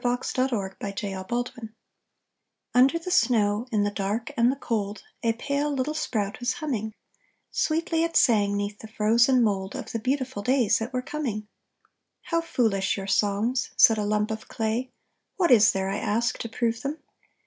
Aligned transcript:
=The 0.03 0.17
Tendril's 0.19 0.71
Faith= 0.81 1.69
Under 2.73 2.97
the 2.97 3.11
snow 3.11 3.67
in 3.71 3.83
the 3.83 3.91
dark 3.91 4.31
and 4.35 4.51
the 4.51 4.55
cold, 4.55 5.03
A 5.21 5.33
pale 5.33 5.71
little 5.71 5.93
sprout 5.93 6.39
was 6.39 6.53
humming; 6.53 6.95
Sweetly 7.51 8.01
it 8.03 8.17
sang, 8.17 8.57
'neath 8.57 8.79
the 8.79 8.87
frozen 8.87 9.43
mold, 9.43 9.75
Of 9.75 9.91
the 9.91 9.99
beautiful 9.99 10.41
days 10.41 10.79
that 10.79 10.91
were 10.91 11.03
coming. 11.03 11.47
"How 12.23 12.41
foolish 12.41 12.97
your 12.97 13.05
songs," 13.05 13.69
said 13.77 13.99
a 13.99 14.03
lump 14.03 14.31
of 14.31 14.47
clay, 14.47 14.89
"What 15.37 15.51
is 15.51 15.71
there, 15.71 15.89
I 15.91 15.97
ask, 15.99 16.35
to 16.39 16.49
prove 16.49 16.81
them? 16.81 16.97